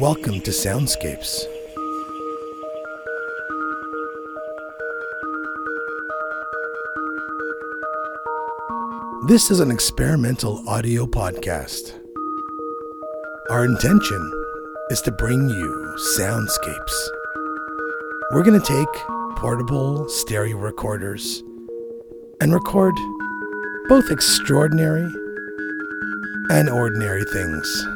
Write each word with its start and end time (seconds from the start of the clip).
Welcome 0.00 0.40
to 0.40 0.50
Soundscapes. 0.50 1.44
This 9.28 9.52
is 9.52 9.60
an 9.60 9.70
experimental 9.70 10.68
audio 10.68 11.06
podcast. 11.06 11.92
Our 13.50 13.64
intention 13.64 14.32
is 14.90 15.00
to 15.02 15.12
bring 15.12 15.48
you 15.48 15.94
soundscapes. 16.18 17.08
We're 18.32 18.42
going 18.42 18.60
to 18.60 18.66
take 18.66 19.36
portable 19.36 20.08
stereo 20.08 20.56
recorders 20.56 21.44
and 22.40 22.52
record 22.52 22.94
both 23.88 24.10
extraordinary 24.10 25.08
and 26.50 26.68
ordinary 26.68 27.24
things. 27.32 27.86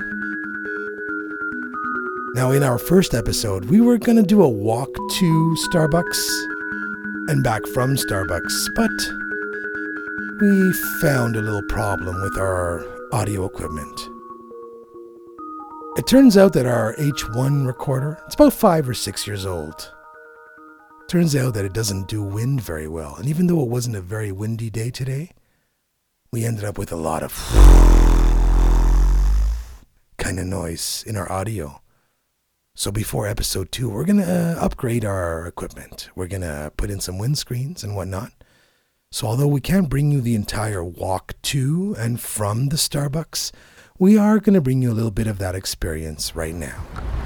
Now, 2.34 2.50
in 2.50 2.62
our 2.62 2.78
first 2.78 3.14
episode, 3.14 3.64
we 3.64 3.80
were 3.80 3.96
going 3.96 4.16
to 4.16 4.22
do 4.22 4.42
a 4.42 4.48
walk 4.48 4.92
to 4.94 5.56
Starbucks 5.70 6.28
and 7.28 7.42
back 7.42 7.66
from 7.68 7.96
Starbucks, 7.96 8.74
but 8.74 8.90
we 10.40 10.72
found 11.00 11.36
a 11.36 11.40
little 11.40 11.62
problem 11.70 12.20
with 12.20 12.36
our 12.36 12.84
audio 13.12 13.46
equipment. 13.46 13.98
It 15.96 16.06
turns 16.06 16.36
out 16.36 16.52
that 16.52 16.66
our 16.66 16.94
H1 16.96 17.66
recorder, 17.66 18.18
it's 18.26 18.34
about 18.34 18.52
five 18.52 18.88
or 18.88 18.94
six 18.94 19.26
years 19.26 19.46
old. 19.46 19.90
Turns 21.08 21.34
out 21.34 21.54
that 21.54 21.64
it 21.64 21.72
doesn't 21.72 22.08
do 22.08 22.22
wind 22.22 22.60
very 22.60 22.88
well, 22.88 23.16
and 23.16 23.26
even 23.26 23.46
though 23.46 23.62
it 23.62 23.68
wasn't 23.68 23.96
a 23.96 24.02
very 24.02 24.32
windy 24.32 24.68
day 24.68 24.90
today, 24.90 25.30
we 26.30 26.44
ended 26.44 26.64
up 26.64 26.76
with 26.76 26.92
a 26.92 26.96
lot 26.96 27.22
of 27.22 27.32
kind 30.18 30.38
of 30.38 30.46
noise 30.46 31.02
in 31.06 31.16
our 31.16 31.30
audio. 31.32 31.80
So 32.78 32.92
before 32.92 33.26
episode 33.26 33.72
two, 33.72 33.90
we're 33.90 34.04
gonna 34.04 34.56
upgrade 34.56 35.04
our 35.04 35.48
equipment. 35.48 36.10
We're 36.14 36.28
gonna 36.28 36.70
put 36.76 36.90
in 36.90 37.00
some 37.00 37.18
windscreens 37.18 37.82
and 37.82 37.96
whatnot. 37.96 38.30
So 39.10 39.26
although 39.26 39.48
we 39.48 39.60
can't 39.60 39.88
bring 39.88 40.12
you 40.12 40.20
the 40.20 40.36
entire 40.36 40.84
walk 40.84 41.34
to 41.42 41.96
and 41.98 42.20
from 42.20 42.68
the 42.68 42.76
Starbucks, 42.76 43.50
we 43.98 44.16
are 44.16 44.38
gonna 44.38 44.60
bring 44.60 44.80
you 44.80 44.92
a 44.92 44.94
little 44.94 45.10
bit 45.10 45.26
of 45.26 45.38
that 45.38 45.56
experience 45.56 46.36
right 46.36 46.54
now. 46.54 47.17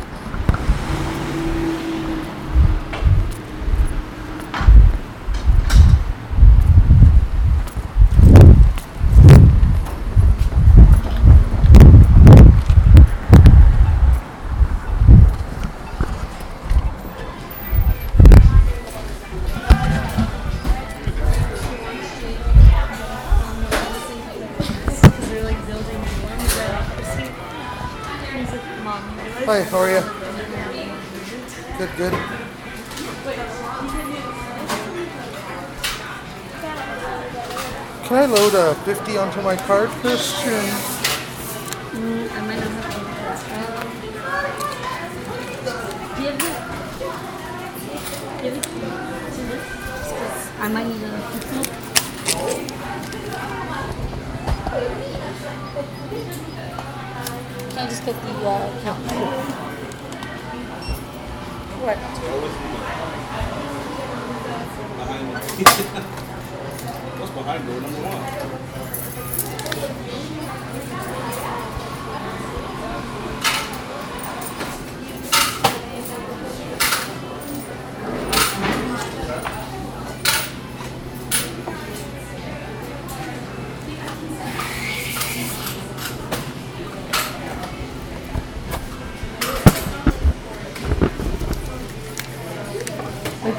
Hi, 28.92 29.62
how 29.62 29.78
are 29.78 29.88
you? 29.90 30.02
Good, 31.78 31.88
good. 31.96 32.12
Can 38.04 38.16
I 38.18 38.26
load 38.26 38.54
a 38.54 38.74
50 38.84 39.16
onto 39.16 39.40
my 39.40 39.56
card 39.56 39.88
first? 40.02 40.34
Mm, 40.44 42.30
I 42.32 42.40
might 42.42 42.60
not 42.60 42.70
have 42.70 42.92
one. 43.78 43.88
Do 46.16 46.22
you 46.22 46.28
have 46.28 46.36
it? 46.36 46.56
Do 48.36 48.44
you 48.44 48.50
have 48.50 48.56
it? 48.56 48.62
To 48.62 49.40
this? 49.48 49.64
Just 49.96 50.12
'cause 50.12 50.44
I 50.60 50.68
might 50.68 50.86
need 50.86 51.02
a 51.02 51.06
50. 51.32 51.82
Can 57.72 57.86
I 57.86 57.88
just 57.88 58.04
get 58.04 58.14
the 58.20 58.28
uh, 58.46 58.82
count? 58.82 58.98
What? 61.80 61.96
What's 67.18 67.32
behind 67.32 67.66
door 67.66 67.80
number 67.80 67.98
one? 68.02 68.22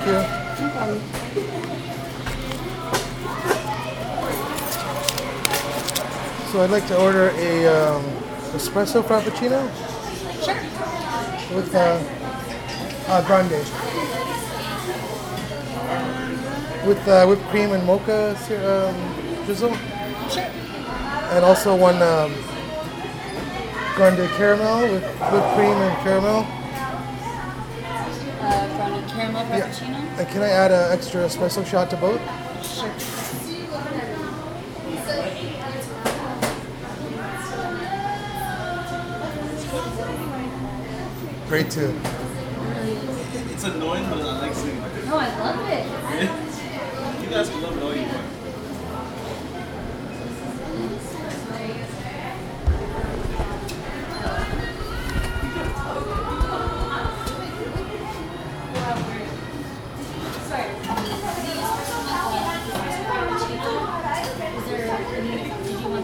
You. 0.06 0.14
No 0.14 0.70
problem. 0.72 2.04
So 6.52 6.62
I'd 6.62 6.70
like 6.70 6.86
to 6.88 6.98
order 7.02 7.30
a 7.36 7.66
um, 7.66 8.04
espresso 8.54 9.02
frappuccino 9.04 9.60
Sure. 10.44 10.54
with 11.56 11.74
uh, 11.74 12.00
uh, 13.08 13.22
grande. 13.26 13.58
With 16.86 17.08
uh, 17.08 17.26
whipped 17.26 17.44
cream 17.50 17.72
and 17.72 17.84
mocha 17.86 18.36
um, 18.38 19.46
drizzle. 19.46 19.74
Sure. 20.30 20.44
And 21.34 21.44
also 21.44 21.76
one 21.76 22.00
um, 22.04 22.32
grande 23.96 24.30
caramel 24.38 24.82
with 24.94 25.04
whipped 25.32 25.56
cream 25.56 25.78
and 25.78 26.04
caramel. 26.04 26.63
And 30.16 30.28
can 30.28 30.44
I 30.44 30.50
add 30.50 30.72
an 30.72 30.92
extra 30.92 31.22
espresso 31.24 31.66
shot 31.66 31.90
to 31.90 31.98
both? 31.98 32.22
Great 41.48 41.72
too. 41.72 41.96
It's 43.52 43.64
annoying, 43.64 44.08
but 44.10 44.22
I 44.22 44.40
like 44.40 44.54
seeing 44.54 44.78
it. 44.78 45.06
No, 45.06 45.18
I 45.18 45.30
love 45.40 45.68
it. 45.70 47.24
You 47.24 47.30
guys 47.30 47.50
can 47.50 47.62
love 47.64 47.78
it 47.78 47.84
all 47.84 47.96
you 47.96 48.02
want. 48.04 48.43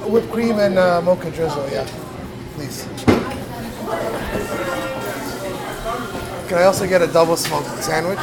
Whipped 0.09 0.31
cream 0.31 0.57
and 0.57 0.79
uh, 0.79 1.01
mocha 1.03 1.29
drizzle, 1.29 1.69
yeah. 1.69 1.87
Please. 2.55 2.87
Can 6.47 6.57
I 6.57 6.63
also 6.63 6.87
get 6.87 7.03
a 7.03 7.07
double 7.07 7.37
smoked 7.37 7.67
sandwich? 7.83 8.17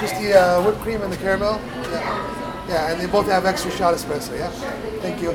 Just 0.00 0.14
the 0.20 0.38
uh, 0.38 0.62
whipped 0.62 0.80
cream 0.80 1.00
and 1.02 1.12
the 1.12 1.16
caramel? 1.16 1.60
Yeah. 1.90 2.68
Yeah, 2.68 2.90
and 2.90 3.00
they 3.00 3.06
both 3.06 3.26
have 3.26 3.46
extra 3.46 3.70
shot 3.70 3.94
espresso, 3.94 4.36
yeah? 4.36 4.50
Thank 5.00 5.22
you. 5.22 5.30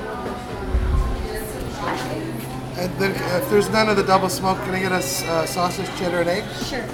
And 2.78 2.94
then 3.00 3.12
if 3.12 3.50
there's 3.50 3.70
none 3.70 3.90
of 3.90 3.96
the 3.96 4.04
double 4.04 4.28
smoke, 4.28 4.58
can 4.66 4.76
I 4.76 4.80
get 4.80 4.92
a 4.92 4.98
uh, 4.98 5.46
sausage, 5.46 5.88
cheddar, 5.98 6.22
and 6.22 6.30
egg? 6.30 6.44
Sure. 6.66 6.86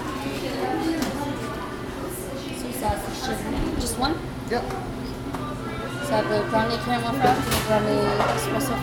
Sausage, 2.79 3.17
sugar. 3.25 3.79
Just 3.81 3.97
one? 3.97 4.15
Yep. 4.51 4.63
So 4.63 6.13
I 6.13 6.21
have 6.21 6.29
the 6.29 6.49
brownie 6.49 6.77
caramel 6.85 7.13
frap 7.19 7.35
and 7.35 7.51
the 7.51 7.61
brownie 7.67 7.99
espresso. 8.37 8.75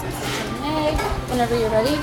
Sausage 0.00 0.36
and 0.44 0.64
egg. 0.86 0.96
Whenever 1.30 1.58
you're 1.58 1.70
ready. 1.70 1.96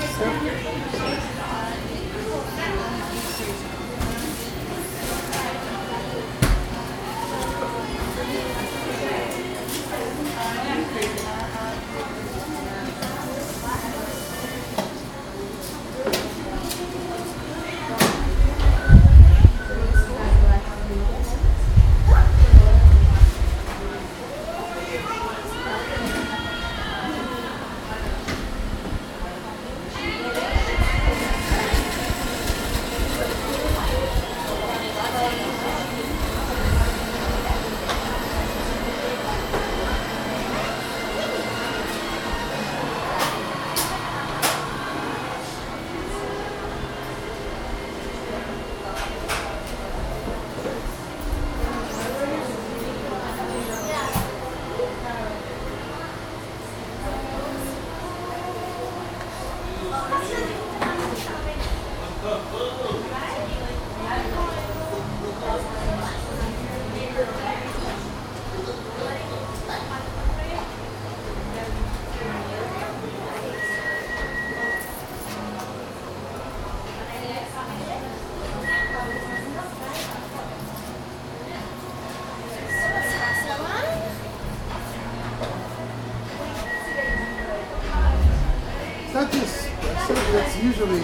It's, 90.32 90.62
usually 90.62 91.00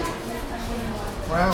brown. 1.27 1.53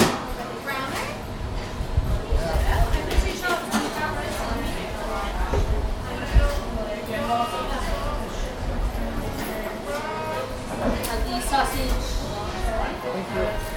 Uh, 11.05 11.19
the 11.25 11.41
sausage. 11.41 12.13
Yeah, 13.35 13.72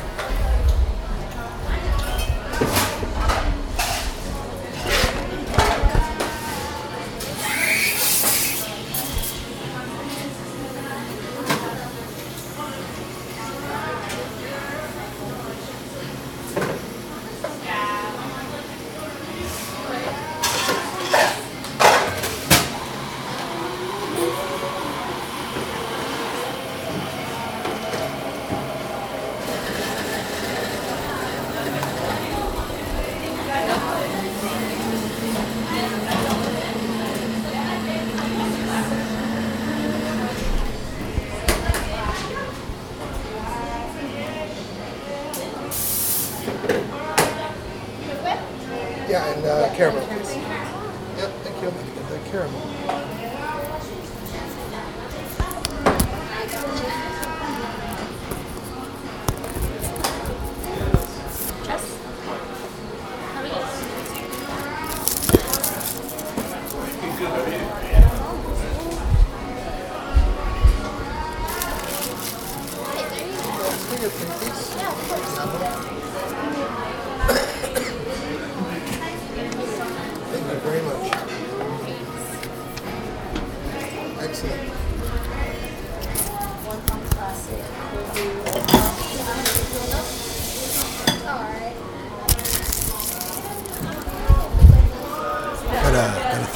thank 51.46 51.62
you. 51.62 51.70
Get 51.70 52.08
that 52.08 52.24
caramel. 52.30 53.45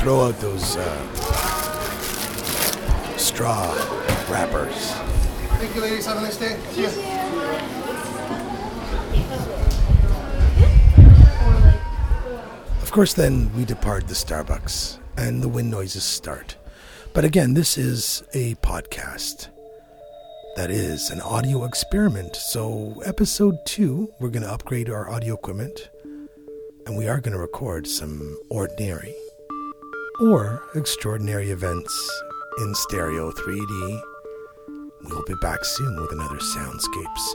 Throw 0.00 0.22
out 0.22 0.40
those 0.40 0.76
uh, 0.78 1.16
straw 3.18 3.66
wrappers. 4.30 4.92
Thank 5.58 5.74
you, 5.74 5.82
ladies. 5.82 6.06
Have 6.06 6.16
a 6.16 6.22
nice 6.22 6.38
day. 6.38 6.58
See 6.70 6.84
ya. 6.84 6.88
Of 12.80 12.90
course, 12.90 13.12
then 13.12 13.54
we 13.54 13.66
depart 13.66 14.08
the 14.08 14.14
Starbucks 14.14 14.98
and 15.18 15.42
the 15.42 15.48
wind 15.48 15.70
noises 15.70 16.02
start. 16.02 16.56
But 17.12 17.26
again, 17.26 17.52
this 17.52 17.76
is 17.76 18.22
a 18.32 18.54
podcast. 18.56 19.48
That 20.56 20.70
is 20.70 21.10
an 21.10 21.20
audio 21.20 21.64
experiment. 21.64 22.36
So, 22.36 23.02
episode 23.04 23.56
two, 23.66 24.10
we're 24.18 24.30
going 24.30 24.44
to 24.44 24.50
upgrade 24.50 24.88
our 24.88 25.10
audio 25.10 25.34
equipment 25.34 25.90
and 26.86 26.96
we 26.96 27.06
are 27.06 27.20
going 27.20 27.34
to 27.34 27.38
record 27.38 27.86
some 27.86 28.38
ordinary 28.48 29.14
or 30.20 30.62
extraordinary 30.74 31.50
events 31.50 32.22
in 32.58 32.74
stereo 32.74 33.32
3D. 33.32 34.02
We'll 35.04 35.24
be 35.24 35.34
back 35.40 35.64
soon 35.64 35.98
with 36.00 36.12
another 36.12 36.36
Soundscapes. 36.36 37.34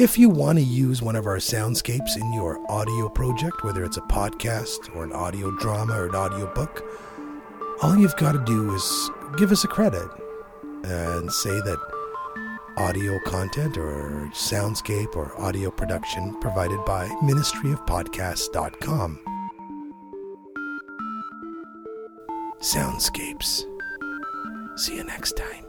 If 0.00 0.18
you 0.18 0.28
want 0.28 0.58
to 0.58 0.64
use 0.64 1.00
one 1.00 1.14
of 1.14 1.26
our 1.26 1.36
soundscapes 1.36 2.16
in 2.20 2.32
your 2.32 2.58
audio 2.68 3.08
project, 3.08 3.62
whether 3.62 3.84
it's 3.84 3.96
a 3.96 4.02
podcast 4.02 4.94
or 4.96 5.04
an 5.04 5.12
audio 5.12 5.52
drama 5.52 5.92
or 5.92 6.08
an 6.08 6.16
audio 6.16 6.52
book, 6.52 6.84
all 7.82 7.96
you've 7.96 8.16
got 8.16 8.32
to 8.32 8.44
do 8.44 8.74
is 8.74 9.10
give 9.36 9.52
us 9.52 9.62
a 9.62 9.68
credit 9.68 10.08
and 10.82 11.30
say 11.30 11.60
that 11.60 11.78
audio 12.76 13.20
content 13.24 13.78
or 13.78 14.28
soundscape 14.34 15.14
or 15.14 15.40
audio 15.40 15.70
production 15.70 16.34
provided 16.40 16.84
by 16.84 17.06
ministryofpodcasts.com. 17.22 19.33
Soundscapes. 22.64 23.66
See 24.76 24.96
you 24.96 25.04
next 25.04 25.36
time. 25.36 25.63